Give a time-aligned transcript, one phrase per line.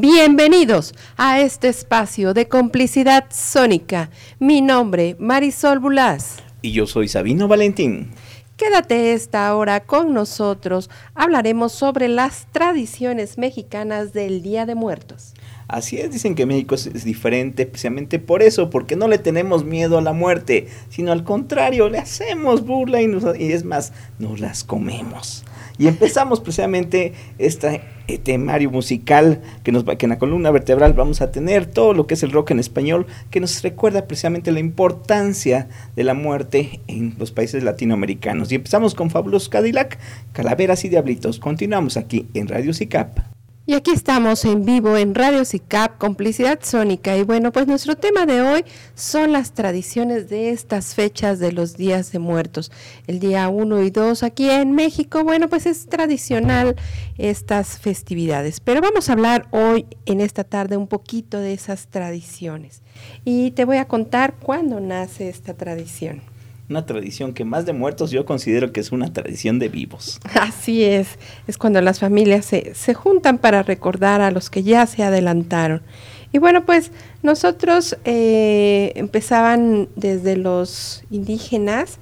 [0.00, 4.10] Bienvenidos a este espacio de complicidad sónica.
[4.38, 6.36] Mi nombre, Marisol Bulás.
[6.62, 8.12] Y yo soy Sabino Valentín.
[8.56, 10.88] Quédate esta hora con nosotros.
[11.16, 15.34] Hablaremos sobre las tradiciones mexicanas del Día de Muertos.
[15.66, 19.98] Así es, dicen que México es, diferente precisamente por eso, porque no le tenemos miedo
[19.98, 23.10] a la muerte, sino al contrario, le hacemos burla y,
[23.40, 25.44] y es más, nos las comemos.
[25.78, 27.82] Y empezamos precisamente este
[28.24, 32.14] temario musical que, nos, que en la columna vertebral vamos a tener todo lo que
[32.14, 37.14] es el rock en español, que nos recuerda precisamente la importancia de la muerte en
[37.18, 38.50] los países latinoamericanos.
[38.50, 39.98] Y empezamos con Fabuloso Cadillac,
[40.32, 41.38] Calaveras y Diablitos.
[41.38, 43.37] Continuamos aquí en Radio SICAP.
[43.68, 47.18] Y aquí estamos en vivo en Radio SICAP, Complicidad Sónica.
[47.18, 51.76] Y bueno, pues nuestro tema de hoy son las tradiciones de estas fechas de los
[51.76, 52.72] días de muertos.
[53.06, 56.76] El día 1 y 2 aquí en México, bueno, pues es tradicional
[57.18, 58.60] estas festividades.
[58.60, 62.80] Pero vamos a hablar hoy, en esta tarde, un poquito de esas tradiciones.
[63.26, 66.22] Y te voy a contar cuándo nace esta tradición
[66.68, 70.20] una tradición que más de muertos yo considero que es una tradición de vivos.
[70.34, 74.86] Así es, es cuando las familias se, se juntan para recordar a los que ya
[74.86, 75.82] se adelantaron.
[76.30, 76.90] Y bueno, pues
[77.22, 81.98] nosotros eh, empezaban desde los indígenas,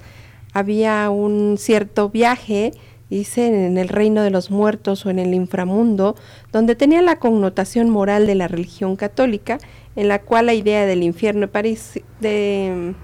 [0.51, 2.73] había un cierto viaje,
[3.09, 6.15] dicen, en el reino de los muertos o en el inframundo,
[6.51, 9.59] donde tenía la connotación moral de la religión católica,
[9.95, 12.95] en la cual la idea del infierno París, de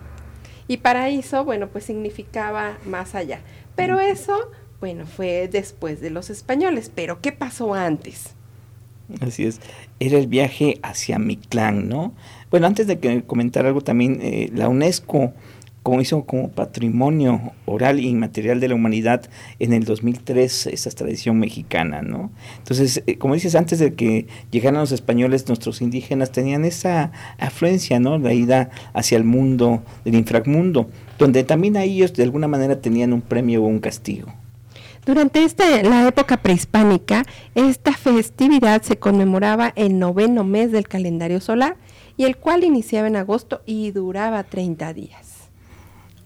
[0.68, 3.42] y paraíso, bueno, pues significaba más allá.
[3.76, 6.92] Pero eso, bueno, fue después de los españoles.
[6.94, 8.36] Pero ¿qué pasó antes?
[9.22, 9.60] Así es,
[10.00, 12.14] era el viaje hacia Mictlán, ¿no?
[12.50, 15.34] Bueno, antes de que comentar algo también, eh, la UNESCO
[15.84, 21.38] como hizo como patrimonio oral e inmaterial de la humanidad en el 2003 esa tradición
[21.38, 22.32] mexicana, ¿no?
[22.58, 28.00] Entonces, eh, como dices, antes de que llegaran los españoles, nuestros indígenas tenían esa afluencia,
[28.00, 28.18] ¿no?
[28.18, 33.12] La ida hacia el mundo del inframundo, donde también a ellos de alguna manera tenían
[33.12, 34.34] un premio o un castigo.
[35.06, 37.26] Durante esta, la época prehispánica,
[37.56, 41.76] esta festividad se conmemoraba el noveno mes del calendario solar
[42.16, 45.23] y el cual iniciaba en agosto y duraba 30 días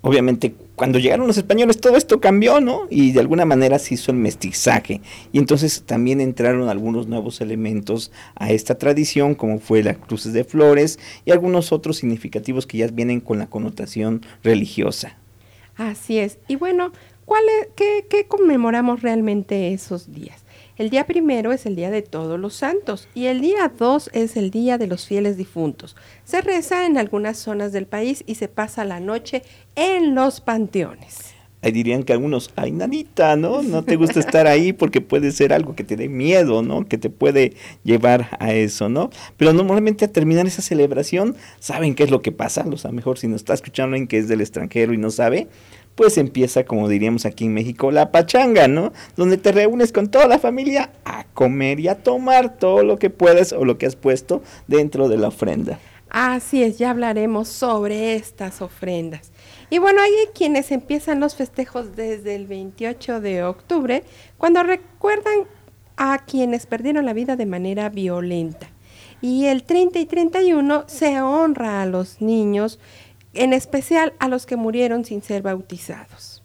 [0.07, 2.87] obviamente cuando llegaron los españoles todo esto cambió, ¿no?
[2.89, 5.01] Y de alguna manera se hizo el mestizaje.
[5.33, 10.45] Y entonces también entraron algunos nuevos elementos a esta tradición, como fue las cruces de
[10.45, 15.17] flores y algunos otros significativos que ya vienen con la connotación religiosa.
[15.75, 16.39] Así es.
[16.47, 16.93] Y bueno,
[17.25, 17.43] ¿cuál
[17.75, 20.46] qué, ¿qué conmemoramos realmente esos días?
[20.77, 24.37] El día primero es el día de todos los santos y el día dos es
[24.37, 25.95] el día de los fieles difuntos.
[26.23, 29.41] Se reza en algunas zonas del país y se pasa la noche
[29.75, 31.33] en los panteones.
[31.63, 33.63] Ahí dirían que algunos, ay, nanita, ¿no?
[33.63, 36.87] No te gusta estar ahí porque puede ser algo que te dé miedo, ¿no?
[36.87, 39.09] Que te puede llevar a eso, ¿no?
[39.35, 42.63] Pero normalmente a terminar esa celebración, ¿saben qué es lo que pasa?
[42.71, 45.47] O sea, mejor si nos está escuchando en que es del extranjero y no sabe,
[45.97, 48.93] pues empieza, como diríamos aquí en México, la pachanga, ¿no?
[49.17, 53.09] Donde te reúnes con toda la familia a comer y a tomar todo lo que
[53.09, 55.79] puedes o lo que has puesto dentro de la ofrenda.
[56.11, 59.31] Así es, ya hablaremos sobre estas ofrendas.
[59.71, 64.03] Y bueno, hay quienes empiezan los festejos desde el 28 de octubre,
[64.37, 65.45] cuando recuerdan
[65.97, 68.69] a quienes perdieron la vida de manera violenta.
[69.19, 72.79] Y el 30 y 31 se honra a los niños
[73.33, 76.43] en especial a los que murieron sin ser bautizados.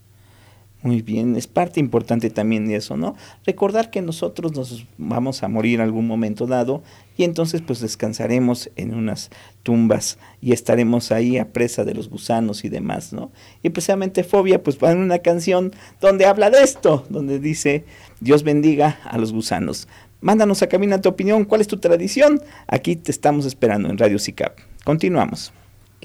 [0.82, 3.14] Muy bien, es parte importante también de eso, ¿no?
[3.46, 6.82] Recordar que nosotros nos vamos a morir algún momento dado
[7.16, 9.30] y entonces pues descansaremos en unas
[9.62, 13.30] tumbas y estaremos ahí a presa de los gusanos y demás, ¿no?
[13.62, 17.84] Y precisamente Fobia pues pone una canción donde habla de esto, donde dice
[18.18, 19.86] Dios bendiga a los gusanos.
[20.20, 22.42] Mándanos a Camina tu opinión, ¿cuál es tu tradición?
[22.66, 24.58] Aquí te estamos esperando en Radio SICAP.
[24.82, 25.52] Continuamos.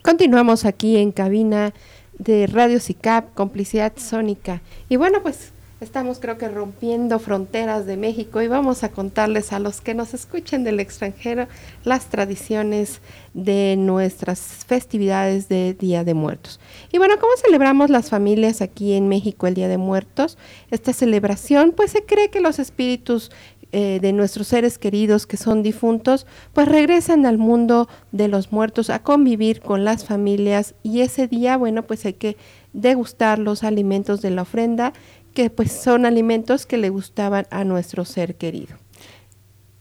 [0.07, 1.73] Continuamos aquí en cabina
[2.18, 4.62] de Radio SICAP, Complicidad Sónica.
[4.88, 5.51] Y bueno, pues
[5.81, 10.13] estamos creo que rompiendo fronteras de México y vamos a contarles a los que nos
[10.13, 11.47] escuchen del extranjero
[11.84, 13.01] las tradiciones
[13.33, 16.62] de nuestras festividades de Día de Muertos.
[16.94, 20.38] Y bueno, ¿cómo celebramos las familias aquí en México el Día de Muertos?
[20.71, 23.30] Esta celebración, pues se cree que los espíritus
[23.74, 28.90] eh, de nuestros seres queridos que son difuntos, pues regresan al mundo de los muertos
[28.90, 32.38] a convivir con las familias y ese día, bueno, pues hay que
[32.72, 34.94] degustar los alimentos de la ofrenda,
[35.34, 38.75] que pues son alimentos que le gustaban a nuestro ser querido.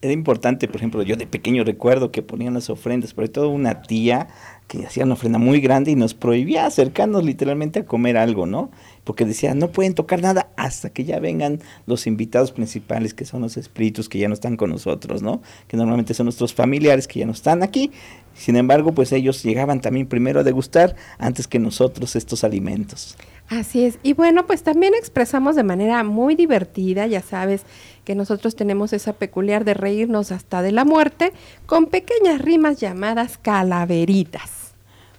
[0.03, 3.83] era importante, por ejemplo, yo de pequeño recuerdo que ponían las ofrendas, sobre todo una
[3.83, 4.29] tía
[4.67, 8.71] que hacía una ofrenda muy grande y nos prohibía acercarnos literalmente a comer algo, ¿no?
[9.07, 13.43] Porque decía, no pueden tocar nada hasta que ya vengan los invitados principales, que son
[13.43, 15.43] los espíritus que ya no están con nosotros, ¿no?
[15.69, 17.93] Que normalmente son nuestros familiares que ya no están aquí.
[18.35, 23.17] Sin embargo, pues ellos llegaban también primero a degustar antes que nosotros estos alimentos.
[23.49, 24.01] Así es.
[24.03, 27.63] Y bueno, pues también expresamos de manera muy divertida, ya sabes
[28.05, 31.33] que nosotros tenemos esa peculiar de reírnos hasta de la muerte,
[31.67, 34.66] con pequeñas rimas llamadas calaveritas.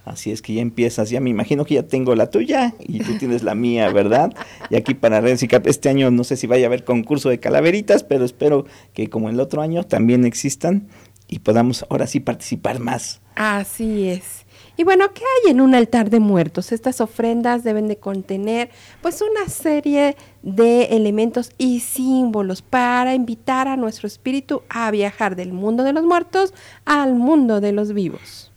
[0.08, 3.18] Así es que ya empiezas, ya me imagino que ya tengo la tuya y tú
[3.18, 4.32] tienes la mía, ¿verdad?
[4.70, 8.04] Y aquí para Red este año no sé si vaya a haber concurso de calaveritas,
[8.04, 8.64] pero espero
[8.94, 10.88] que como el otro año también existan
[11.28, 13.20] y podamos ahora sí participar más.
[13.34, 14.46] Así es.
[14.78, 16.72] Y bueno, ¿qué hay en un altar de muertos?
[16.72, 18.70] Estas ofrendas deben de contener
[19.02, 25.52] pues una serie de elementos y símbolos para invitar a nuestro espíritu a viajar del
[25.52, 26.54] mundo de los muertos
[26.84, 28.47] al mundo de los vivos.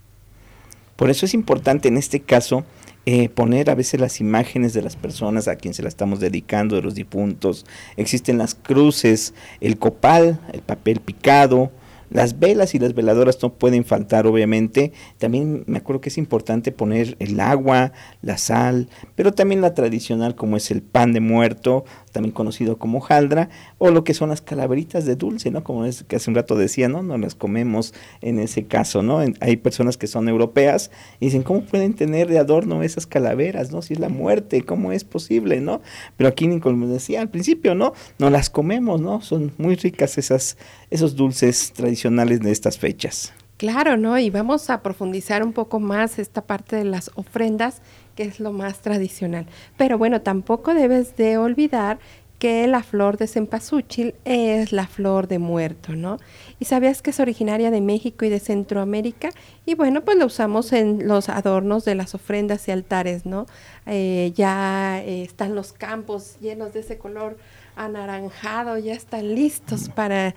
[1.01, 2.63] Por eso es importante en este caso
[3.07, 6.75] eh, poner a veces las imágenes de las personas a quien se las estamos dedicando,
[6.75, 7.65] de los difuntos.
[7.97, 11.71] Existen las cruces, el copal, el papel picado,
[12.11, 14.91] las velas y las veladoras no pueden faltar, obviamente.
[15.17, 20.35] También me acuerdo que es importante poner el agua, la sal, pero también la tradicional
[20.35, 24.41] como es el pan de muerto, también conocido como jaldra, o lo que son las
[24.41, 25.63] calaveritas de dulce, ¿no?
[25.63, 27.03] Como es que hace un rato decía, ¿no?
[27.03, 29.21] No las comemos en ese caso, ¿no?
[29.39, 33.81] hay personas que son europeas y dicen, ¿cómo pueden tener de adorno esas calaveras, ¿no?
[33.81, 35.81] Si es la muerte, ¿cómo es posible, ¿no?
[36.17, 37.93] Pero aquí, como decía al principio, ¿no?
[38.19, 39.21] No las comemos, ¿no?
[39.21, 40.57] Son muy ricas esas,
[40.89, 43.33] esos dulces tradicionales de estas fechas.
[43.61, 44.17] Claro, ¿no?
[44.17, 47.83] Y vamos a profundizar un poco más esta parte de las ofrendas
[48.15, 49.45] que es lo más tradicional.
[49.77, 51.99] Pero bueno, tampoco debes de olvidar
[52.39, 56.17] que la flor de cempasúchil es la flor de muerto, ¿no?
[56.57, 59.29] Y sabías que es originaria de México y de Centroamérica
[59.63, 63.45] y bueno, pues lo usamos en los adornos de las ofrendas y altares, ¿no?
[63.85, 67.37] Eh, ya eh, están los campos llenos de ese color
[67.75, 70.33] anaranjado, ya están listos para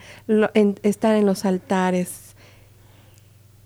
[0.82, 2.33] estar en los altares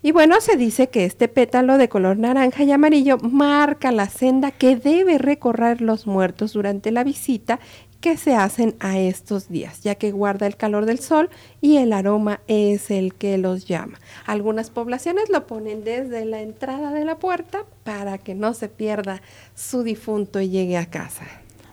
[0.01, 4.51] y bueno, se dice que este pétalo de color naranja y amarillo marca la senda
[4.51, 7.59] que debe recorrer los muertos durante la visita
[7.99, 11.29] que se hacen a estos días, ya que guarda el calor del sol
[11.59, 13.99] y el aroma es el que los llama.
[14.25, 19.21] Algunas poblaciones lo ponen desde la entrada de la puerta para que no se pierda
[19.53, 21.25] su difunto y llegue a casa.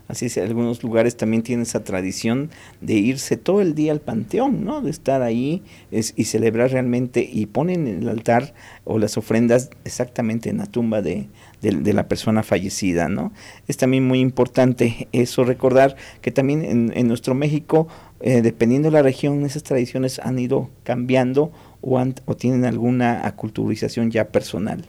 [0.08, 2.50] Así es, algunos lugares también tienen esa tradición
[2.81, 4.81] de irse todo el día al panteón, ¿no?
[4.81, 8.55] De estar ahí y celebrar realmente y ponen el altar
[8.85, 11.29] o las ofrendas exactamente en la tumba de,
[11.61, 13.32] la persona fallecida, ¿no?
[13.67, 17.88] Es también muy importante eso, recordar que también en, nuestro México,
[18.20, 21.50] eh, dependiendo de la región, esas tradiciones han ido cambiando
[21.81, 24.87] o, o tienen alguna aculturización ya personal.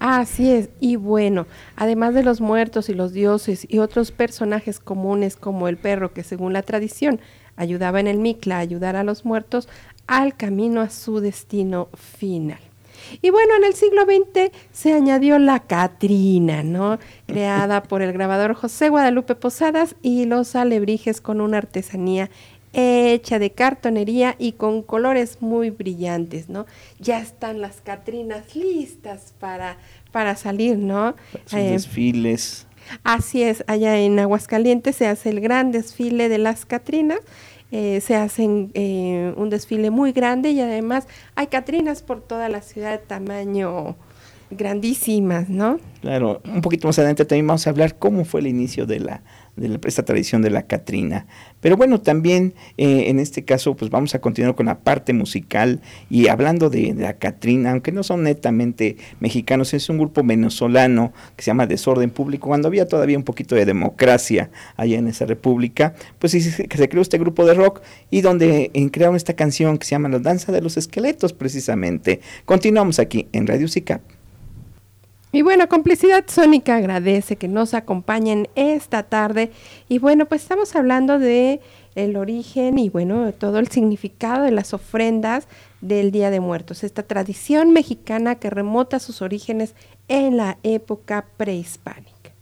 [0.00, 5.34] Así es, y bueno, además de los muertos y los dioses y otros personajes comunes
[5.34, 7.20] como el perro que según la tradición
[7.56, 9.68] ayudaba en el Mictla a ayudar a los muertos
[10.06, 12.60] al camino a su destino final.
[13.22, 16.98] Y bueno, en el siglo XX se añadió la Catrina, ¿no?
[17.26, 22.30] Creada por el grabador José Guadalupe Posadas y los alebrijes con una artesanía
[22.72, 26.66] hecha de cartonería y con colores muy brillantes, ¿no?
[26.98, 29.76] Ya están las Catrinas listas para,
[30.12, 31.14] para salir, ¿no?
[31.46, 32.66] Sus eh, desfiles.
[33.04, 37.20] Así es, allá en Aguascalientes se hace el gran desfile de las Catrinas.
[37.70, 42.62] Eh, se hace eh, un desfile muy grande y además hay Catrinas por toda la
[42.62, 43.96] ciudad de tamaño
[44.50, 45.78] grandísimas, ¿no?
[46.00, 49.22] Claro, un poquito más adelante también vamos a hablar cómo fue el inicio de la
[49.58, 51.26] de esta tradición de la Catrina.
[51.60, 55.80] Pero bueno, también eh, en este caso, pues vamos a continuar con la parte musical
[56.08, 61.42] y hablando de, la Catrina, aunque no son netamente mexicanos, es un grupo venezolano que
[61.42, 65.94] se llama Desorden Público, cuando había todavía un poquito de democracia allá en esa república,
[66.18, 69.90] pues se, creó este grupo de rock y donde eh, crearon esta canción que se
[69.90, 72.20] llama La Danza de los Esqueletos, precisamente.
[72.44, 74.17] Continuamos aquí en Radio SICAP.
[75.30, 79.52] Y bueno, Complicidad Sónica agradece que nos acompañen esta tarde.
[79.88, 81.60] Y bueno, pues estamos hablando de
[81.94, 85.48] el origen y bueno, todo el significado de las ofrendas
[85.80, 89.74] del Día de Muertos, esta tradición mexicana que remota sus orígenes
[90.06, 92.32] en la época prehispánica.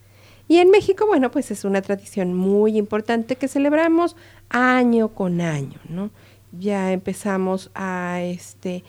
[0.47, 4.15] Y en México, bueno, pues es una tradición muy importante que celebramos
[4.49, 6.11] año con año, ¿no?
[6.53, 8.85] Ya empezamos a este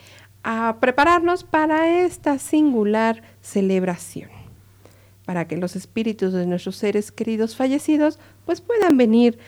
[0.50, 4.30] a prepararnos para esta singular celebración,
[5.26, 9.38] para que los espíritus de nuestros seres queridos fallecidos pues puedan venir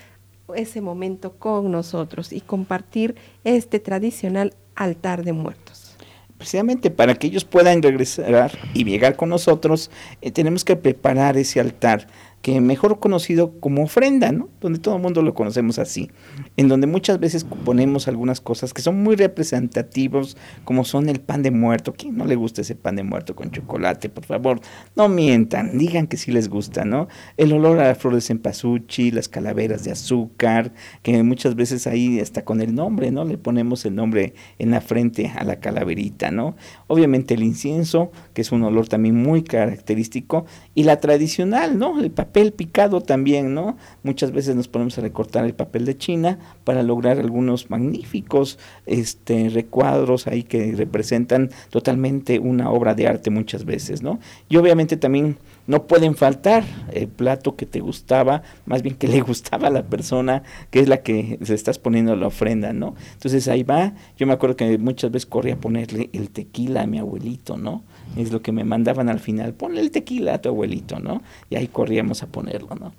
[0.55, 5.97] ese momento con nosotros y compartir este tradicional altar de muertos.
[6.37, 9.91] Precisamente para que ellos puedan regresar y llegar con nosotros,
[10.21, 12.09] eh, tenemos que preparar ese altar
[12.43, 14.49] que mejor conocido como ofrenda, ¿no?
[14.61, 16.11] Donde todo el mundo lo conocemos así,
[16.57, 21.43] en donde muchas veces ponemos algunas cosas que son muy representativos, como son el pan
[21.43, 21.95] de muerto.
[21.97, 24.09] ¿Quién no le gusta ese pan de muerto con chocolate?
[24.09, 24.61] Por favor,
[24.97, 27.09] no mientan, digan que sí les gusta, ¿no?
[27.37, 32.19] El olor a las flores de cempasúchil, las calaveras de azúcar, que muchas veces ahí
[32.19, 33.25] está con el nombre, ¿no?
[33.25, 36.57] Le ponemos el nombre en la frente a la calaverita, ¿no?
[36.87, 42.01] Obviamente el incienso, que es un olor también muy característico, y la tradicional, ¿no?
[42.01, 42.11] El
[42.53, 43.77] picado también, ¿no?
[44.03, 49.49] Muchas veces nos ponemos a recortar el papel de China para lograr algunos magníficos este,
[49.49, 54.19] recuadros ahí que representan totalmente una obra de arte muchas veces, ¿no?
[54.49, 59.21] Y obviamente también no pueden faltar el plato que te gustaba, más bien que le
[59.31, 62.95] gustaba a la persona, que es la que se estás poniendo la ofrenda, ¿no?
[63.13, 66.87] Entonces ahí va, yo me acuerdo que muchas veces corría a ponerle el tequila a
[66.87, 67.85] mi abuelito, ¿no?
[68.17, 71.23] Es lo que me mandaban al final, ponle el tequila a tu abuelito, ¿no?
[71.49, 72.93] Y ahí corríamos a ponerlo, ¿no?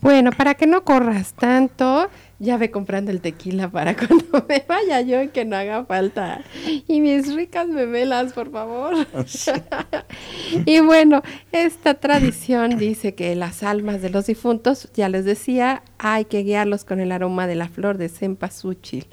[0.00, 2.08] Bueno, para que no corras tanto,
[2.38, 6.42] ya ve comprando el tequila para cuando me vaya yo y que no haga falta.
[6.86, 8.94] Y mis ricas memelas, por favor.
[10.66, 16.26] y bueno, esta tradición dice que las almas de los difuntos, ya les decía, hay
[16.26, 19.06] que guiarlos con el aroma de la flor de cempasúchil.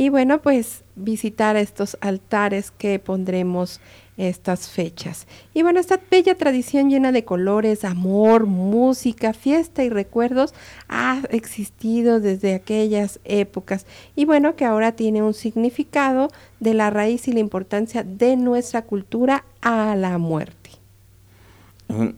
[0.00, 3.82] Y bueno, pues visitar estos altares que pondremos
[4.16, 5.26] estas fechas.
[5.52, 10.54] Y bueno, esta bella tradición llena de colores, amor, música, fiesta y recuerdos
[10.88, 13.84] ha existido desde aquellas épocas
[14.16, 16.30] y bueno, que ahora tiene un significado
[16.60, 20.70] de la raíz y la importancia de nuestra cultura a la muerte.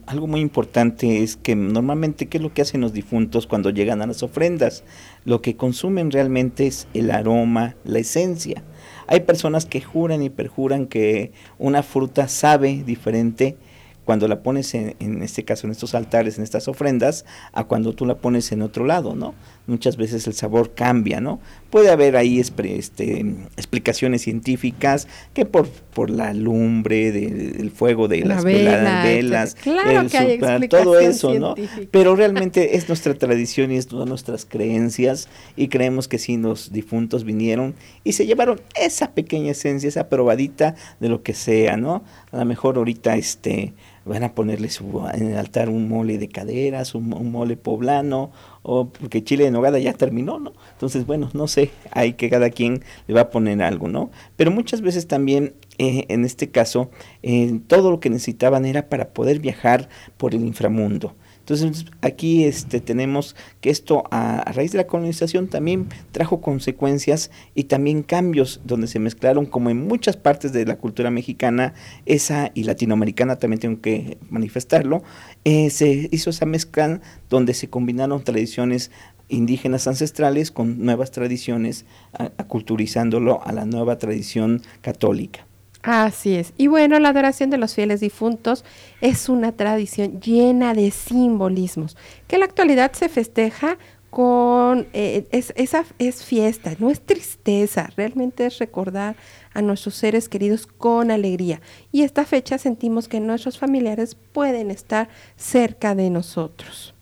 [0.05, 4.03] Algo muy importante es que normalmente, ¿qué es lo que hacen los difuntos cuando llegan
[4.03, 4.83] a las ofrendas?
[5.25, 8.63] Lo que consumen realmente es el aroma, la esencia
[9.07, 13.57] hay personas que juran y perjuran que una fruta sabe diferente
[14.05, 17.93] cuando la pones en, en, este caso en estos altares, en estas ofrendas, a cuando
[17.93, 19.33] tú la pones en otro lado, ¿no?
[19.65, 21.39] Muchas veces el sabor cambia, ¿no?
[21.69, 23.19] Puede haber ahí este,
[23.55, 30.99] explicaciones científicas que por, por la lumbre del fuego de las velas, claro que todo
[30.99, 31.55] eso, ¿no?
[31.91, 36.73] Pero realmente es nuestra tradición y es todas nuestras creencias y creemos que si los
[36.73, 42.03] difuntos vinieron y se llevaron esa pequeña esencia, esa probadita de lo que sea, ¿no?
[42.31, 43.73] A lo mejor ahorita este
[44.05, 44.69] van a ponerle
[45.13, 48.31] en el altar un mole de caderas, un, mole poblano,
[48.61, 50.53] o porque chile de nogada ya terminó, ¿no?
[50.73, 54.11] Entonces, bueno, no sé, hay que cada quien le va a poner algo, ¿no?
[54.35, 56.89] Pero muchas veces también, eh, en este caso,
[57.21, 61.15] eh, todo lo que necesitaban era para poder viajar por el inframundo.
[61.43, 67.65] Entonces aquí este, tenemos que esto a, raíz de la colonización también trajo consecuencias y
[67.65, 71.73] también cambios donde se mezclaron como en muchas partes de la cultura mexicana,
[72.05, 75.03] esa y latinoamericana también tengo que manifestarlo,
[75.43, 78.89] eh, se hizo esa mezcla donde se combinaron tradiciones
[79.27, 81.85] indígenas ancestrales con nuevas tradiciones,
[82.37, 85.45] aculturizándolo a la nueva tradición católica.
[85.83, 86.53] Así es.
[86.57, 88.63] Y bueno, la adoración de los fieles difuntos
[89.01, 91.97] es una tradición llena de simbolismos,
[92.27, 93.77] que en la actualidad se festeja
[94.09, 99.17] con, eh, es, esa es fiesta, no es tristeza, realmente es recordar
[99.53, 101.59] a nuestros seres queridos con alegría.
[101.91, 106.93] Y esta fecha sentimos que nuestros familiares pueden estar cerca de nosotros.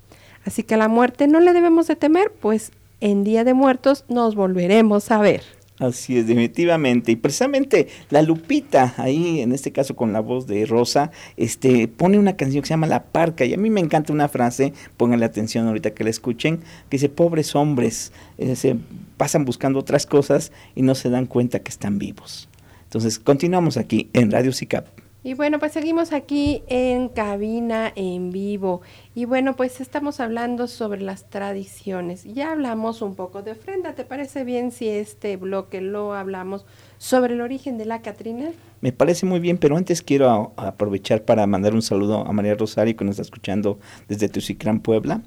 [0.44, 4.06] Así que a la muerte no le debemos de temer, pues en Día de Muertos
[4.08, 5.44] nos volveremos a ver.
[5.82, 7.12] Así es, definitivamente.
[7.12, 12.20] Y precisamente la Lupita, ahí en este caso con la voz de Rosa, este, pone
[12.20, 13.46] una canción que se llama La Parca.
[13.46, 17.10] Y a mí me encanta una frase, pónganle atención ahorita que la escuchen, que dice,
[17.10, 18.14] pobres hombres,
[18.54, 18.76] se
[19.18, 22.48] pasan buscando otras cosas y no se dan cuenta que están vivos.
[22.84, 25.01] Entonces, continuamos aquí en Radio SICAP.
[25.24, 28.82] Y bueno, pues seguimos aquí en cabina en vivo.
[29.14, 32.24] Y bueno, pues estamos hablando sobre las tradiciones.
[32.24, 33.94] Ya hablamos un poco de ofrenda.
[33.94, 36.66] ¿Te parece bien si este bloque lo hablamos
[36.98, 38.50] sobre el origen de la Catrina?
[38.82, 42.96] Me parece muy bien, pero antes quiero aprovechar para mandar un saludo a María Rosario
[42.96, 45.22] que nos está escuchando desde Tucicrán, Puebla.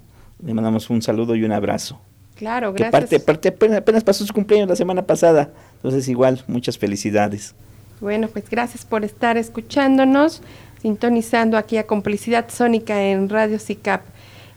[0.45, 2.01] Le mandamos un saludo y un abrazo.
[2.35, 3.11] Claro, gracias.
[3.11, 5.53] Que parte, parte, apenas pasó su cumpleaños la semana pasada.
[5.77, 7.55] Entonces igual, muchas felicidades.
[8.01, 10.43] Bueno, pues gracias por estar escuchándonos,
[10.83, 14.03] sintonizando aquí a Complicidad Sónica en Radio SICAP.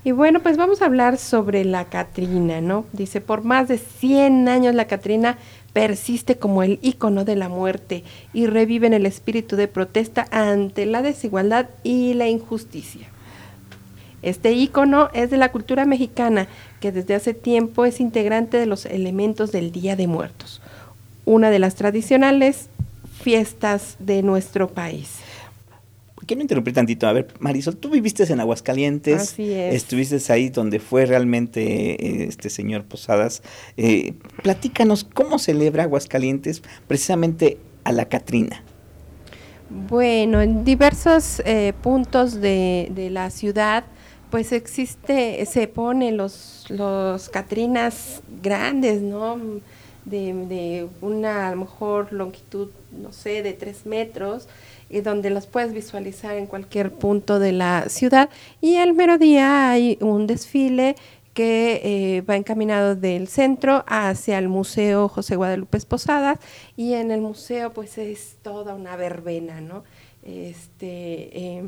[0.03, 2.85] Y bueno, pues vamos a hablar sobre la Catrina, ¿no?
[2.93, 5.37] Dice, por más de 100 años la Catrina
[5.73, 8.03] persiste como el icono de la muerte
[8.33, 13.07] y revive en el espíritu de protesta ante la desigualdad y la injusticia.
[14.23, 16.47] Este icono es de la cultura mexicana
[16.79, 20.61] que desde hace tiempo es integrante de los elementos del Día de Muertos,
[21.25, 22.69] una de las tradicionales
[23.21, 25.19] fiestas de nuestro país.
[26.25, 27.07] Quiero interrumpir tantito.
[27.07, 29.21] A ver, Marisol, tú viviste en Aguascalientes.
[29.21, 29.75] Así es.
[29.75, 33.41] Estuviste ahí donde fue realmente este señor Posadas.
[33.77, 38.61] Eh, platícanos cómo celebra Aguascalientes precisamente a la Catrina.
[39.69, 43.85] Bueno, en diversos eh, puntos de, de, la ciudad,
[44.29, 49.39] pues existe, se ponen los, los Catrinas grandes, ¿no?
[50.09, 54.47] De, una a lo mejor longitud, no sé, de tres metros,
[54.89, 58.29] y donde los puedes visualizar en cualquier punto de la ciudad.
[58.61, 60.95] Y el mero día hay un desfile
[61.33, 66.39] que eh, va encaminado del centro hacia el Museo José Guadalupe Posadas
[66.75, 69.83] y en el museo pues es toda una verbena, ¿no?
[70.23, 71.63] Este, eh,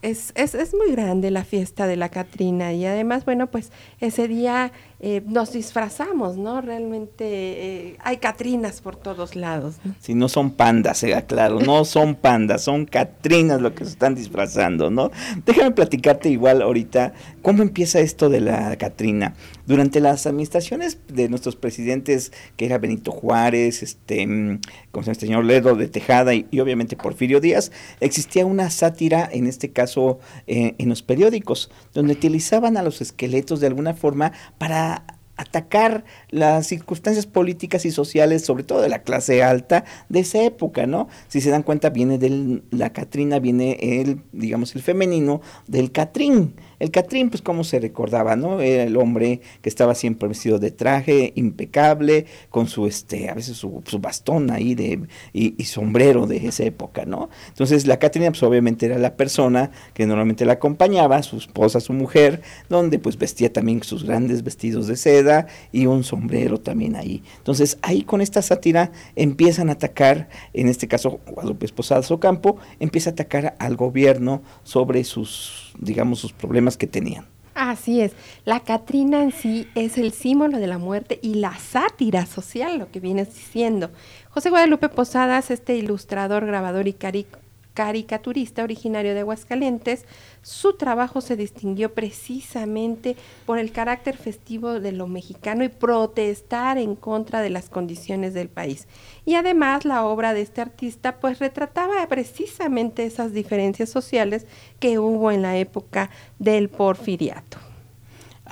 [0.00, 3.70] es, es, es, muy grande la fiesta de la Catrina y además, bueno, pues
[4.00, 4.72] ese día
[5.04, 6.60] eh, nos disfrazamos, ¿no?
[6.60, 9.74] Realmente eh, hay Catrinas por todos lados.
[9.82, 9.96] ¿no?
[10.00, 14.14] Sí, no son pandas, eh, claro, no son pandas, son Catrinas lo que se están
[14.14, 15.10] disfrazando, ¿no?
[15.44, 19.34] Déjame platicarte igual ahorita cómo empieza esto de la Catrina.
[19.66, 24.60] Durante las administraciones de nuestros presidentes, que era Benito Juárez, este, mm,
[24.92, 29.28] como se el señor Ledo de Tejada y, y, obviamente Porfirio Díaz, existía una sátira,
[29.32, 34.32] en este caso eh, en los periódicos, donde utilizaban a los esqueletos de alguna forma
[34.58, 34.91] para
[35.36, 40.86] atacar las circunstancias políticas y sociales, sobre todo de la clase alta de esa época,
[40.86, 41.08] ¿no?
[41.28, 46.54] Si se dan cuenta, viene de la Catrina, viene el, digamos, el femenino del Catrín.
[46.82, 48.60] El Catrín, pues como se recordaba, ¿no?
[48.60, 53.56] Era el hombre que estaba siempre vestido de traje, impecable, con su, este, a veces
[53.56, 55.00] su, su bastón ahí de,
[55.32, 57.30] y, y, sombrero de esa época, ¿no?
[57.46, 61.92] Entonces la Catrina, pues obviamente era la persona que normalmente la acompañaba, su esposa, su
[61.92, 67.22] mujer, donde pues vestía también sus grandes vestidos de seda y un sombrero también ahí.
[67.38, 73.10] Entonces ahí con esta sátira empiezan a atacar, en este caso Guadalupe Posadas Ocampo, empieza
[73.10, 77.26] a atacar al gobierno sobre sus, digamos, sus problemas que tenían.
[77.54, 78.12] Así es,
[78.46, 82.90] la Catrina en sí es el símbolo de la muerte y la sátira social, lo
[82.90, 83.90] que vienes diciendo.
[84.30, 87.26] José Guadalupe Posadas, este ilustrador, grabador y cari
[87.74, 90.04] caricaturista originario de Aguascalientes,
[90.42, 96.96] su trabajo se distinguió precisamente por el carácter festivo de lo mexicano y protestar en
[96.96, 98.88] contra de las condiciones del país.
[99.24, 104.46] Y además la obra de este artista pues retrataba precisamente esas diferencias sociales
[104.80, 107.71] que hubo en la época del porfiriato.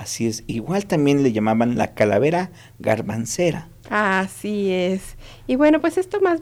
[0.01, 3.69] Así es, igual también le llamaban la calavera garbancera.
[3.87, 5.15] Así es.
[5.45, 6.41] Y bueno, pues esto más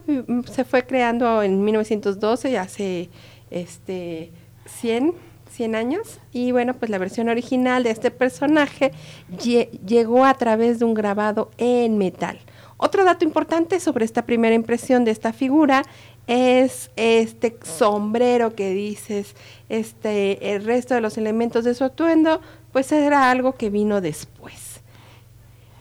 [0.50, 3.10] se fue creando en 1912, hace
[3.52, 4.32] este
[4.65, 5.13] 100,
[5.52, 6.22] 100 años.
[6.32, 8.93] Y bueno, pues la versión original de este personaje
[9.86, 12.39] llegó a través de un grabado en metal.
[12.78, 15.84] Otro dato importante sobre esta primera impresión de esta figura
[16.28, 19.36] es este sombrero que dices,
[19.67, 22.39] este, el resto de los elementos de su atuendo,
[22.71, 24.82] pues era algo que vino después.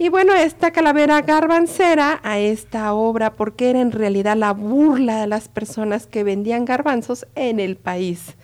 [0.00, 5.26] Y bueno, esta calavera garbancera a esta obra porque era en realidad la burla de
[5.26, 8.36] las personas que vendían garbanzos en el país.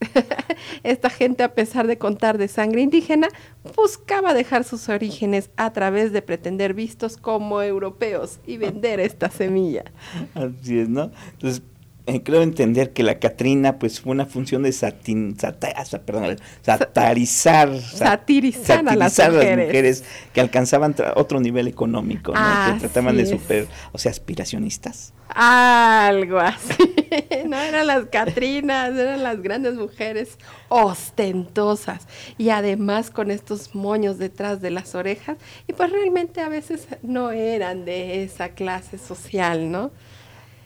[0.84, 3.28] Esta gente, a pesar de contar de sangre indígena,
[3.76, 9.84] buscaba dejar sus orígenes a través de pretender vistos como europeos y vender esta semilla.
[10.34, 11.10] Así es, ¿no?
[11.32, 11.62] Entonces,
[12.08, 15.68] eh, creo entender que la Catrina pues fue una función de satin, sata,
[16.06, 19.56] perdón, satarizar, satirizar, satirizar a, las, a mujeres.
[19.56, 23.28] las mujeres que alcanzaban otro nivel económico, que trataban de es.
[23.28, 25.12] super, o sea, aspiracionistas.
[25.28, 26.74] Algo así.
[27.46, 30.36] No eran las Catrinas, eran las grandes mujeres
[30.68, 36.86] ostentosas y además con estos moños detrás de las orejas y pues realmente a veces
[37.02, 39.90] no eran de esa clase social, ¿no?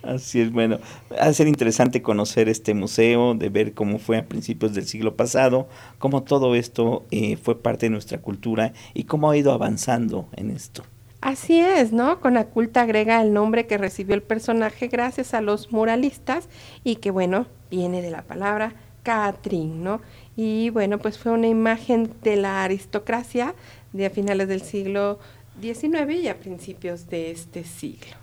[0.03, 0.79] Así es, bueno,
[1.12, 5.15] va a ser interesante conocer este museo, de ver cómo fue a principios del siglo
[5.15, 10.29] pasado, cómo todo esto eh, fue parte de nuestra cultura y cómo ha ido avanzando
[10.37, 10.83] en esto.
[11.21, 12.21] Así es, ¿no?
[12.21, 16.49] Conaculta agrega el nombre que recibió el personaje gracias a los muralistas
[16.83, 20.01] y que, bueno, viene de la palabra Catrín, ¿no?
[20.37, 23.55] Y bueno, pues fue una imagen de la aristocracia
[23.93, 25.21] de a finales del siglo
[25.61, 28.22] XIX y a principios de este siglo.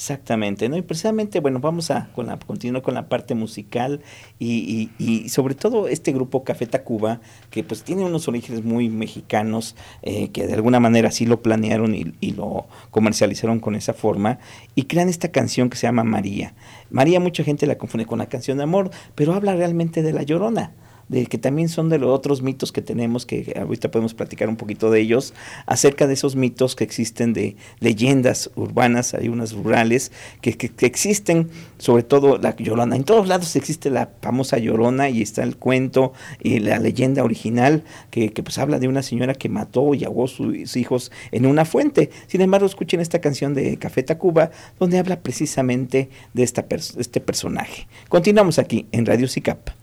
[0.00, 0.78] Exactamente, ¿no?
[0.78, 4.00] Y precisamente, bueno, vamos a con la, continuar con la parte musical
[4.38, 8.88] y, y, y, sobre todo este grupo Café Tacuba, que pues tiene unos orígenes muy
[8.88, 13.92] mexicanos, eh, que de alguna manera sí lo planearon y, y, lo comercializaron con esa
[13.92, 14.38] forma,
[14.74, 16.54] y crean esta canción que se llama María.
[16.88, 20.22] María mucha gente la confunde con la canción de amor, pero habla realmente de la
[20.22, 20.72] llorona
[21.10, 24.56] de que también son de los otros mitos que tenemos, que ahorita podemos platicar un
[24.56, 25.34] poquito de ellos,
[25.66, 31.50] acerca de esos mitos que existen de leyendas urbanas, hay unas rurales, que, que, existen,
[31.78, 32.94] sobre todo la llorona.
[32.94, 37.82] En todos lados existe la famosa llorona y está el cuento y la leyenda original
[38.12, 41.64] que, que pues habla de una señora que mató y ahogó sus hijos en una
[41.64, 42.10] fuente.
[42.28, 47.88] Sin embargo, escuchen esta canción de Café Tacuba, donde habla precisamente de esta este personaje.
[48.08, 49.79] Continuamos aquí en Radio SICAP.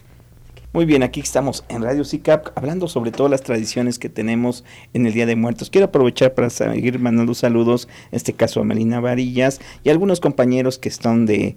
[0.74, 5.08] Muy bien, aquí estamos en Radio SICAP hablando sobre todas las tradiciones que tenemos en
[5.08, 5.70] el Día de Muertos.
[5.70, 10.20] Quiero aprovechar para seguir mandando saludos, en este caso a Melina Varillas y a algunos
[10.20, 11.56] compañeros que están de,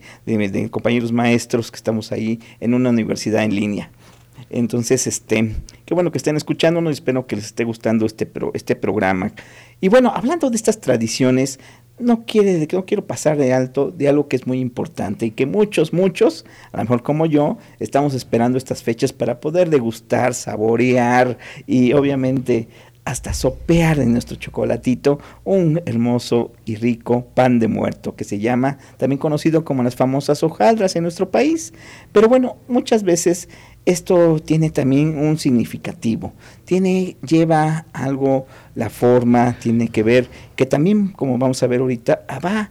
[0.70, 3.90] compañeros maestros que estamos ahí en una universidad en línea.
[4.48, 8.76] Entonces, este, qué bueno que estén escuchándonos y espero que les esté gustando este, este
[8.76, 9.32] programa.
[9.80, 11.58] Y bueno, hablando de estas tradiciones,
[12.00, 15.46] no quiere, no quiero pasar de alto de algo que es muy importante y que
[15.46, 21.38] muchos, muchos, a lo mejor como yo, estamos esperando estas fechas para poder degustar, saborear
[21.66, 22.68] y obviamente
[23.10, 28.78] hasta sopear en nuestro chocolatito un hermoso y rico pan de muerto que se llama
[28.98, 31.74] también conocido como las famosas hojaldras en nuestro país.
[32.12, 33.48] Pero bueno, muchas veces
[33.84, 36.32] esto tiene también un significativo,
[36.64, 38.46] tiene, lleva algo,
[38.76, 42.70] la forma, tiene que ver, que también, como vamos a ver ahorita, va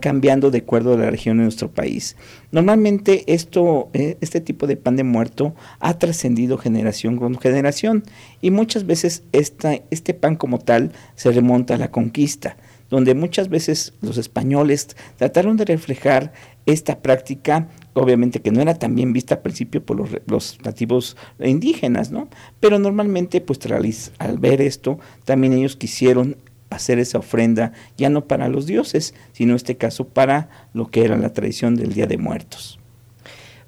[0.00, 2.16] cambiando de acuerdo a la región de nuestro país.
[2.52, 8.04] Normalmente esto, eh, este tipo de pan de muerto ha trascendido generación con generación
[8.40, 12.56] y muchas veces esta, este pan como tal se remonta a la conquista,
[12.88, 16.32] donde muchas veces los españoles trataron de reflejar
[16.66, 22.10] esta práctica obviamente que no era tan bien vista al principio por los, nativos indígenas,
[22.10, 22.28] ¿no?
[22.60, 23.60] Pero normalmente, pues
[24.18, 26.36] al ver esto, también ellos quisieron
[26.74, 31.04] hacer esa ofrenda ya no para los dioses, sino en este caso para lo que
[31.04, 32.78] era la tradición del Día de Muertos.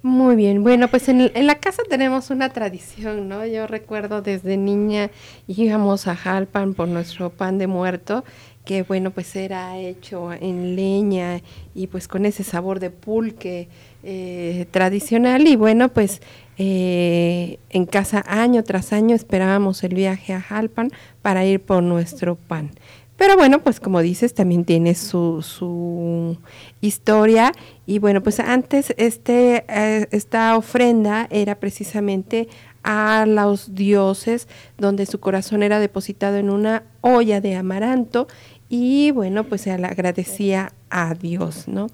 [0.03, 3.45] Muy bien, bueno, pues en, la casa tenemos una tradición, ¿no?
[3.45, 5.11] Yo recuerdo desde niña
[5.49, 8.23] íbamos a Jalpan por nuestro pan de muerto
[8.67, 11.41] que bueno, pues era hecho en leña
[11.75, 13.69] y pues con ese sabor de pulque
[14.03, 16.21] eh, tradicional y bueno, pues
[16.59, 20.91] eh, en casa año tras año esperábamos el viaje a Jalpan
[21.23, 22.73] para ir por nuestro pan.
[23.17, 26.37] Pero bueno, pues como dices, también tiene su, su
[26.81, 27.53] historia.
[27.87, 32.49] Y bueno, pues antes este, eh, esta ofrenda era precisamente
[32.83, 34.49] a los dioses,
[34.79, 38.29] donde su corazón era depositado en una olla de amaranto
[38.69, 41.89] y bueno, pues se agradecía a Dios, ¿no?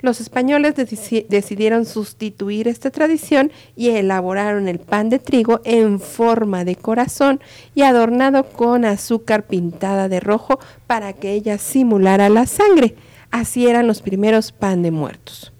[0.00, 6.76] Los españoles decidieron sustituir esta tradición y elaboraron el pan de trigo en forma de
[6.76, 7.40] corazón
[7.74, 12.94] y adornado con azúcar pintada de rojo para que ella simulara la sangre.
[13.32, 15.52] Así eran los primeros pan de muertos.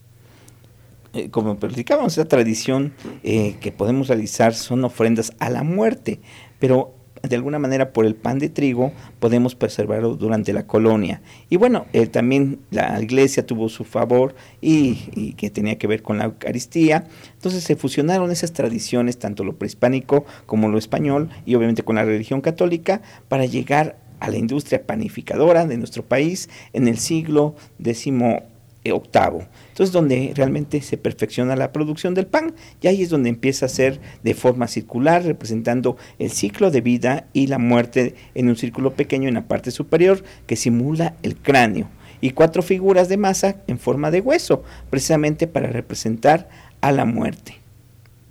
[1.15, 2.93] Eh, como platicábamos, esa tradición
[3.25, 6.21] eh, que podemos realizar son ofrendas a la muerte,
[6.61, 11.21] pero de alguna manera por el pan de trigo podemos preservarlo durante la colonia.
[11.51, 16.25] Y bueno, también la iglesia tuvo su favor y, que tenía que ver con la
[16.25, 17.07] Eucaristía.
[17.35, 22.05] Entonces se fusionaron esas tradiciones, tanto lo prehispánico como lo español, y obviamente con la
[22.05, 28.58] religión católica, para llegar a la industria panificadora de nuestro país en el siglo XVIII
[28.93, 29.45] octavo.
[29.69, 33.69] Entonces, donde realmente se perfecciona la producción del pan, y ahí es donde empieza a
[33.69, 38.95] ser de forma circular, representando el ciclo de vida y la muerte en un círculo
[38.95, 41.89] pequeño en la parte superior que simula el cráneo,
[42.21, 46.49] y cuatro figuras de masa en forma de hueso, precisamente para representar
[46.81, 47.59] a la muerte.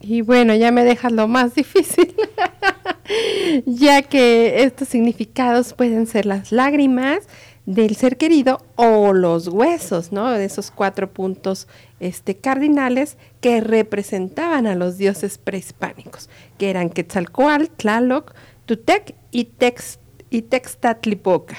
[0.01, 2.13] Y bueno, ya me dejas lo más difícil,
[3.65, 7.27] ya que estos significados pueden ser las lágrimas,
[7.67, 10.31] del ser querido o los huesos, ¿no?
[10.31, 11.67] De esos cuatro puntos
[11.99, 18.33] este, cardinales que representaban a los dioses prehispánicos, que eran Quetzalcoatl, Tlaloc,
[18.65, 19.99] Tutec y, Tex,
[20.29, 21.57] y Textatlipoca.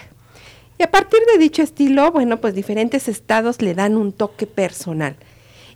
[0.79, 5.14] Y a partir de dicho estilo, bueno, pues diferentes estados le dan un toque personal.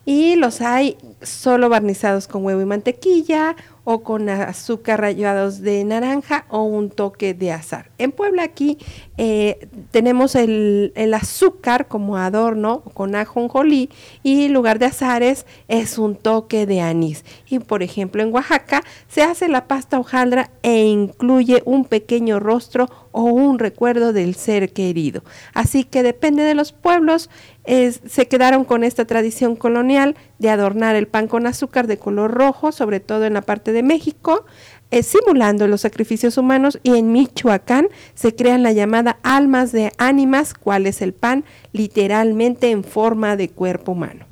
[0.04, 6.44] Y los hay solo barnizados con huevo y mantequilla o con azúcar rayados de naranja
[6.48, 7.90] o un toque de azar.
[7.98, 8.78] En Puebla aquí
[9.24, 13.88] eh, tenemos el, azúcar como adorno con ajonjolí
[14.24, 17.24] y en lugar de azares es un toque de anís.
[17.48, 22.88] Y por ejemplo en Oaxaca se hace la pasta hojaldra e incluye un pequeño rostro
[23.12, 25.22] o un recuerdo del ser querido.
[25.54, 27.30] Así que depende de los pueblos,
[27.64, 32.72] se quedaron con esta tradición colonial de adornar el pan con azúcar de color rojo,
[32.72, 34.46] sobre todo en la parte de México,
[34.92, 40.52] eh, simulando los sacrificios humanos y en Michoacán se crean la llamada almas de ánimas,
[40.52, 44.31] cuál es el pan, literalmente en forma de cuerpo humano.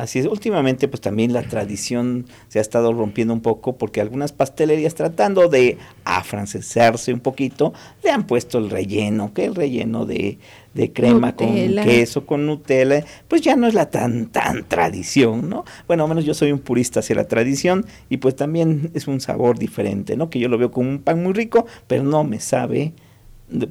[0.00, 4.32] Así es, últimamente pues también la tradición se ha estado rompiendo un poco porque algunas
[4.32, 10.38] pastelerías tratando de afrancesarse un poquito le han puesto el relleno, que el relleno de,
[10.72, 15.66] de crema con queso, con Nutella, pues ya no es la tan, tan tradición, ¿no?
[15.86, 19.20] Bueno, al menos yo soy un purista hacia la tradición y pues también es un
[19.20, 20.30] sabor diferente, ¿no?
[20.30, 22.94] Que yo lo veo como un pan muy rico, pero no me sabe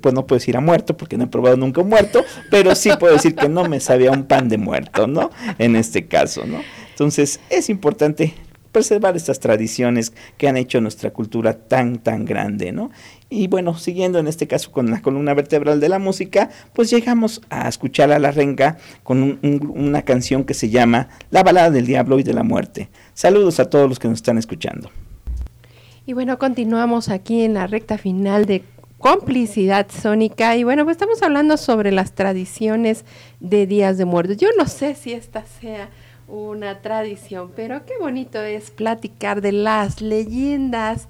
[0.02, 2.90] pues no puedo decir a muerto porque no he probado nunca un muerto, pero sí
[3.00, 5.30] puedo decir que no me sabía un pan de muerto, ¿no?
[5.58, 6.62] En este caso, ¿no?
[6.92, 8.34] Entonces es importante
[8.72, 12.92] preservar estas tradiciones que han hecho nuestra cultura tan, tan grande, ¿no?
[13.30, 17.42] Y bueno, siguiendo en este caso con la columna vertebral de la música, pues llegamos
[17.50, 22.20] a escuchar a la renga con una canción que se llama La balada del diablo
[22.20, 22.90] y de la muerte.
[23.14, 24.90] Saludos a todos los que nos están escuchando.
[26.06, 28.64] Y bueno, continuamos aquí en la recta final de
[29.00, 30.56] complicidad sónica.
[30.56, 33.06] Y bueno, pues estamos hablando sobre las tradiciones
[33.40, 34.38] de Días de Muertos.
[34.38, 35.90] Yo no sé si esta sea
[36.28, 41.08] una tradición, pero qué bonito es platicar de las leyendas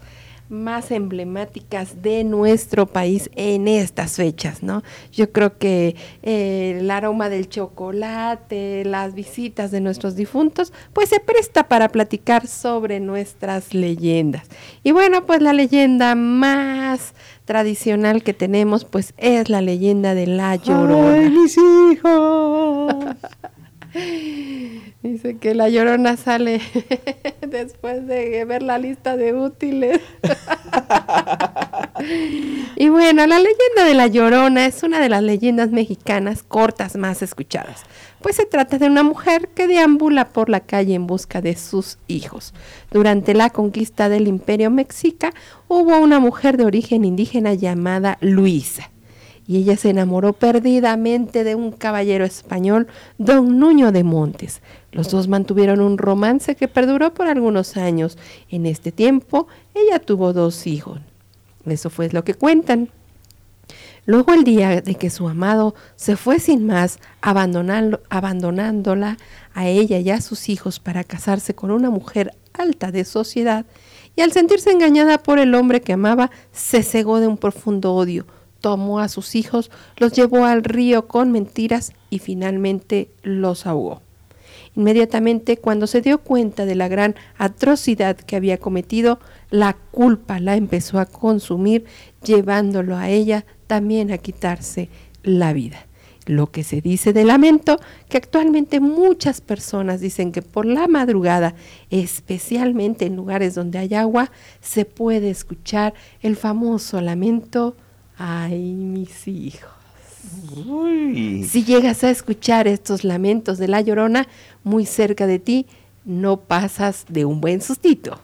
[0.49, 4.83] más emblemáticas de nuestro país en estas fechas, ¿no?
[5.11, 11.19] Yo creo que eh, el aroma del chocolate, las visitas de nuestros difuntos, pues se
[11.19, 14.47] presta para platicar sobre nuestras leyendas.
[14.83, 17.13] Y bueno, pues la leyenda más
[17.45, 21.13] tradicional que tenemos, pues es la leyenda de la Llorona.
[21.13, 22.95] ¡Ay, mis hijos!
[25.01, 26.61] Dice que la llorona sale
[27.47, 29.99] después de ver la lista de útiles.
[32.75, 37.21] y bueno, la leyenda de la llorona es una de las leyendas mexicanas cortas más
[37.21, 37.83] escuchadas,
[38.21, 41.97] pues se trata de una mujer que deambula por la calle en busca de sus
[42.07, 42.53] hijos.
[42.91, 45.31] Durante la conquista del imperio mexica
[45.67, 48.91] hubo una mujer de origen indígena llamada Luisa
[49.49, 52.85] y ella se enamoró perdidamente de un caballero español,
[53.17, 54.61] don Nuño de Montes.
[54.91, 58.19] Los dos mantuvieron un romance que perduró por algunos años.
[58.51, 60.99] En este tiempo, ella tuvo dos hijos.
[61.65, 62.89] Eso fue lo que cuentan.
[64.05, 69.17] Luego el día de que su amado se fue sin más, abandonándola
[69.55, 73.65] a ella y a sus hijos para casarse con una mujer alta de sociedad,
[74.15, 78.27] y al sentirse engañada por el hombre que amaba, se cegó de un profundo odio
[78.61, 84.01] tomó a sus hijos, los llevó al río con mentiras y finalmente los ahogó.
[84.75, 89.19] Inmediatamente cuando se dio cuenta de la gran atrocidad que había cometido,
[89.49, 91.85] la culpa la empezó a consumir,
[92.23, 94.89] llevándolo a ella también a quitarse
[95.23, 95.85] la vida.
[96.25, 101.55] Lo que se dice de lamento, que actualmente muchas personas dicen que por la madrugada,
[101.89, 107.75] especialmente en lugares donde hay agua, se puede escuchar el famoso lamento
[108.19, 109.71] Ay, mis hijos.
[111.49, 114.27] Si llegas a escuchar estos lamentos de la llorona
[114.65, 115.67] muy cerca de ti,
[116.03, 118.19] no pasas de un buen sustito.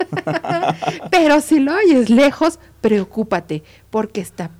[1.10, 4.50] Pero si lo oyes lejos, preocúpate, porque esta,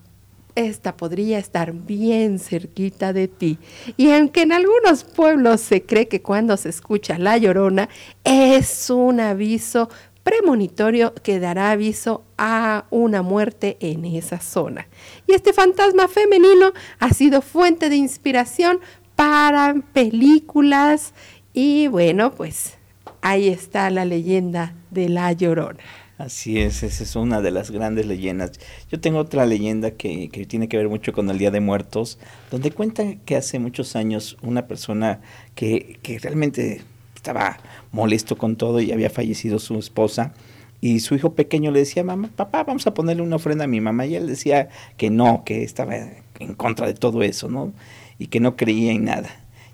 [0.55, 3.59] esta podría estar bien cerquita de ti.
[3.99, 7.91] Y aunque en algunos pueblos se cree que cuando se escucha la llorona
[8.25, 9.91] es un aviso
[10.31, 14.87] premonitorio que dará aviso a una muerte en esa zona.
[15.27, 18.79] Y este fantasma femenino ha sido fuente de inspiración
[19.17, 21.15] para películas
[21.53, 22.75] y bueno, pues
[23.23, 25.83] ahí está la leyenda de la Llorona.
[26.17, 28.53] Así es, esa es una de las grandes leyendas.
[28.89, 32.21] Yo tengo otra leyenda que, que, tiene que ver mucho con el Día de Muertos,
[32.53, 35.23] donde cuenta que hace muchos años una persona
[35.57, 36.83] que, que realmente
[37.21, 37.59] estaba
[37.93, 40.33] molesto con todo y había fallecido su esposa.
[40.81, 43.83] Y su hijo pequeño le decía, mamá, papá, vamos a ponerle una ofrenda a mi
[43.83, 44.07] mamá.
[44.07, 47.75] Y él decía que no, que estaba en contra de todo eso, ¿no?
[48.19, 49.29] Y que no creía en nada.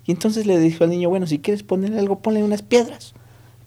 [0.05, 3.13] Y entonces le dijo al niño, bueno, si quieres ponerle algo, ponle unas piedras.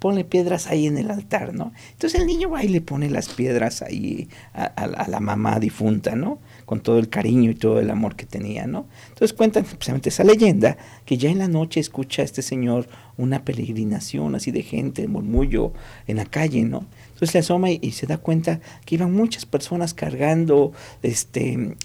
[0.01, 1.73] Ponle piedras ahí en el altar, ¿no?
[1.93, 6.39] Entonces el niño va y le pone las piedras ahí a, la mamá difunta, ¿no?
[6.71, 8.87] con todo el cariño y todo el amor que tenía, ¿no?
[9.09, 12.87] Entonces cuentan precisamente esa leyenda, que ya en la noche escucha a este señor
[13.17, 15.73] una peregrinación así de gente, murmullo
[16.07, 16.87] en la calle, ¿no?
[17.09, 20.71] Entonces le asoma y, se da cuenta que iban muchas personas cargando
[21.03, 21.77] este,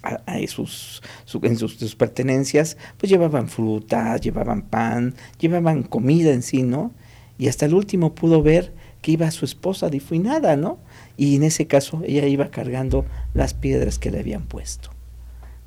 [0.48, 1.02] sus,
[1.42, 6.92] en sus, pertenencias, pues llevaban frutas, llevaban pan, llevaban comida en sí, ¿no?
[7.38, 10.80] Y hasta el último pudo ver que iba su esposa difuinada, ¿no?
[11.18, 14.90] y en ese caso ella iba cargando las piedras que le habían puesto.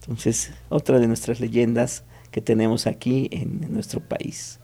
[0.01, 4.61] Entonces, otra de nuestras leyendas que tenemos aquí en, nuestro país.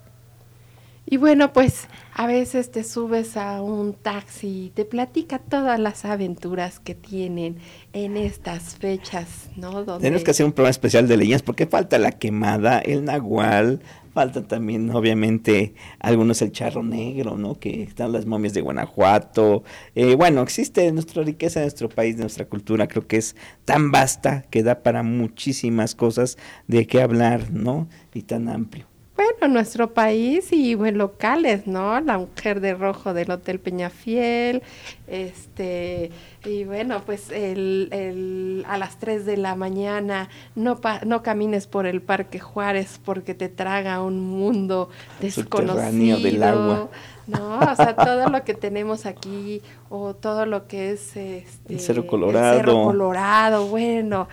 [1.06, 6.06] Y bueno, pues a veces te subes a un taxi y te platica todas las
[6.06, 7.58] aventuras que tienen
[7.92, 9.84] en estas fechas, ¿no?
[9.98, 13.80] Tenemos que hacer un programa especial de leyendas porque falta la quemada, el nahual,
[14.14, 17.58] falta también obviamente algunos el charro negro, ¿no?
[17.58, 19.62] Que están las momias de Guanajuato.
[19.94, 23.36] Eh, bueno, existe nuestra riqueza nuestro país, nuestra cultura, creo que es
[23.66, 27.88] tan vasta que da para muchísimas cosas de qué hablar, ¿no?
[28.14, 28.93] Y tan amplio.
[29.16, 32.00] Bueno, nuestro país y bueno, locales, ¿no?
[32.00, 34.62] La mujer de rojo del Hotel Peñafiel,
[35.06, 36.10] este,
[36.44, 41.86] y bueno, pues el, el, a las 3 de la mañana no, no camines por
[41.86, 44.88] el Parque Juárez porque te traga un mundo
[45.20, 46.18] desconocido.
[46.18, 46.90] del agua.
[47.26, 51.80] No, o sea, todo lo que tenemos aquí, o todo lo que es este, el
[51.80, 52.56] Cerro Colorado.
[52.56, 54.28] Cerro Colorado, bueno.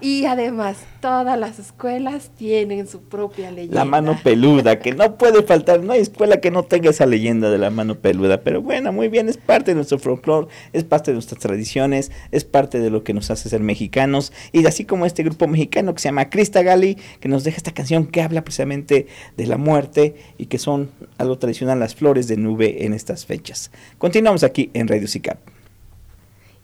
[0.00, 3.76] y además, todas las escuelas tienen su propia leyenda.
[3.76, 7.50] La mano peluda, que no puede faltar, no hay escuela que no tenga esa leyenda
[7.50, 11.10] de la mano peluda, pero bueno, muy bien, es parte de nuestro folclore, es parte
[11.10, 15.04] de nuestras tradiciones, es parte de lo que nos hace ser mexicanos, y así como
[15.04, 18.42] este grupo mexicano que se llama Crista Gali, que nos deja esta canción que habla
[18.42, 23.26] precisamente de la muerte y que son algo tradicional las flores de nube en estas
[23.26, 23.70] fechas.
[23.98, 25.08] Continuamos aquí en Radio.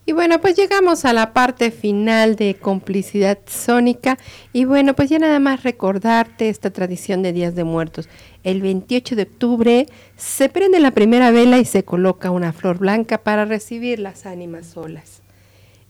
[0.04, 4.18] Y bueno, pues llegamos a la parte final de complicidad sónica.
[4.52, 8.08] Y bueno, pues ya nada más recordarte esta tradición de Días de Muertos.
[8.44, 13.18] El 28 de octubre se prende la primera vela y se coloca una flor blanca
[13.18, 15.22] para recibir las ánimas solas.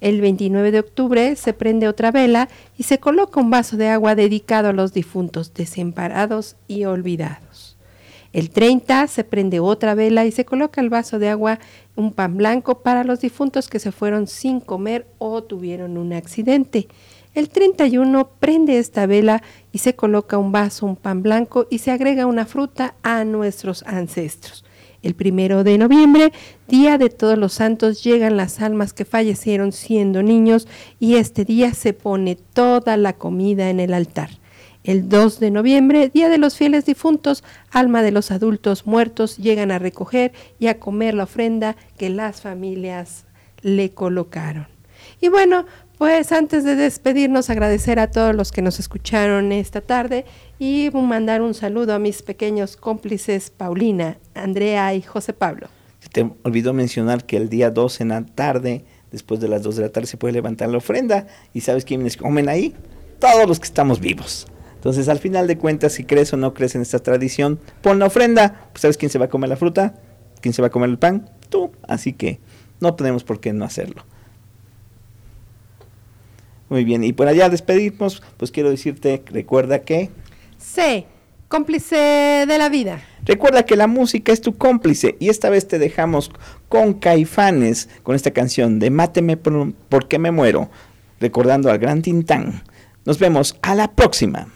[0.00, 4.16] El 29 de octubre se prende otra vela y se coloca un vaso de agua
[4.16, 7.51] dedicado a los difuntos desamparados y olvidados.
[8.32, 11.58] El 30 se prende otra vela y se coloca el vaso de agua,
[11.96, 16.88] un pan blanco para los difuntos que se fueron sin comer o tuvieron un accidente.
[17.34, 21.90] El 31 prende esta vela y se coloca un vaso, un pan blanco y se
[21.90, 24.64] agrega una fruta a nuestros ancestros.
[25.02, 26.32] El primero de noviembre,
[26.68, 30.68] Día de Todos los Santos, llegan las almas que fallecieron siendo niños
[31.00, 34.41] y este día se pone toda la comida en el altar.
[34.84, 39.70] El 2 de noviembre, Día de los Fieles Difuntos, alma de los adultos muertos llegan
[39.70, 43.24] a recoger y a comer la ofrenda que las familias
[43.60, 44.66] le colocaron.
[45.20, 45.66] Y bueno,
[45.98, 50.24] pues antes de despedirnos, agradecer a todos los que nos escucharon esta tarde
[50.58, 55.68] y mandar un saludo a mis pequeños cómplices Paulina, Andrea y José Pablo.
[56.10, 59.82] Te olvidó mencionar que el día 2 en la tarde, después de las 2 de
[59.82, 61.28] la tarde, se puede levantar la ofrenda.
[61.54, 62.74] ¿Y sabes quiénes comen ahí?
[63.20, 64.48] Todos los que estamos vivos.
[64.82, 68.06] Entonces, al final de cuentas, si crees o no crees en esta tradición, pon la
[68.06, 68.66] ofrenda.
[68.72, 69.94] Pues, ¿Sabes quién se va a comer la fruta?
[70.40, 71.30] ¿Quién se va a comer el pan?
[71.50, 71.70] Tú.
[71.86, 72.40] Así que
[72.80, 74.04] no tenemos por qué no hacerlo.
[76.68, 80.10] Muy bien, y por allá despedimos, pues quiero decirte, recuerda que...
[80.58, 81.06] Sé,
[81.46, 83.04] cómplice de la vida.
[83.24, 86.32] Recuerda que la música es tu cómplice y esta vez te dejamos
[86.68, 90.70] con Caifanes, con esta canción de Máteme por, porque me muero,
[91.20, 92.64] recordando al gran Tintán.
[93.04, 94.48] Nos vemos a la próxima.